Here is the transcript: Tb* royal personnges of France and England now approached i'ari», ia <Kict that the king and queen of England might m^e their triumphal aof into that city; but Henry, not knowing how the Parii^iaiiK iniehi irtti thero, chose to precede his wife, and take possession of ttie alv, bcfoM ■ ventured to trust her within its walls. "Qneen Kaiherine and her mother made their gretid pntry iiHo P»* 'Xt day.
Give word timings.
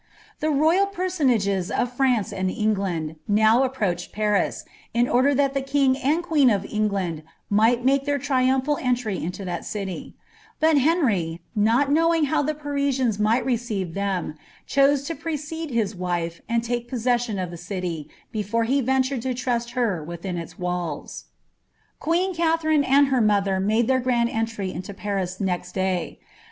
Tb* 0.41 0.59
royal 0.59 0.87
personnges 0.87 1.69
of 1.69 1.93
France 1.93 2.33
and 2.33 2.49
England 2.49 3.17
now 3.27 3.61
approached 3.63 4.11
i'ari», 4.17 4.51
ia 4.95 5.03
<Kict 5.05 5.37
that 5.37 5.53
the 5.53 5.61
king 5.61 5.95
and 5.95 6.23
queen 6.23 6.49
of 6.49 6.65
England 6.65 7.21
might 7.51 7.85
m^e 7.85 8.03
their 8.03 8.17
triumphal 8.17 8.77
aof 8.81 9.05
into 9.21 9.45
that 9.45 9.63
city; 9.63 10.15
but 10.59 10.79
Henry, 10.79 11.39
not 11.55 11.91
knowing 11.91 12.23
how 12.25 12.41
the 12.41 12.55
Parii^iaiiK 12.55 13.15
iniehi 13.19 13.43
irtti 13.43 13.93
thero, 13.93 14.33
chose 14.65 15.03
to 15.03 15.13
precede 15.13 15.69
his 15.69 15.93
wife, 15.95 16.41
and 16.49 16.63
take 16.63 16.89
possession 16.89 17.37
of 17.37 17.51
ttie 17.51 18.07
alv, 18.09 18.11
bcfoM 18.33 18.67
■ 18.83 18.83
ventured 18.83 19.21
to 19.21 19.35
trust 19.35 19.73
her 19.77 20.03
within 20.03 20.35
its 20.35 20.57
walls. 20.57 21.25
"Qneen 22.01 22.35
Kaiherine 22.35 22.89
and 22.89 23.09
her 23.09 23.21
mother 23.21 23.59
made 23.59 23.87
their 23.87 24.01
gretid 24.01 24.31
pntry 24.31 24.73
iiHo 24.75 24.97
P»* 24.97 25.03
'Xt 25.45 25.73
day. 25.73 26.19